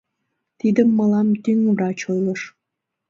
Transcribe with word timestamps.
Тидым 0.59 0.89
мылам 0.97 1.29
тӱҥ 1.43 1.57
врач 1.75 1.99
ойлыш. 2.11 2.41